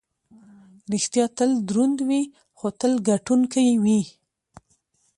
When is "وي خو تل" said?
2.07-2.91